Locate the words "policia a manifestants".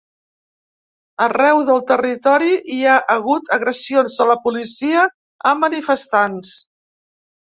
4.49-6.57